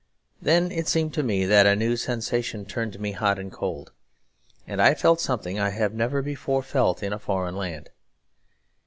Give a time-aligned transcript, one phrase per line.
[0.41, 3.91] Then it seemed to me that a new sensation turned me hot and cold;
[4.65, 7.91] and I felt something I have never before felt in a foreign land.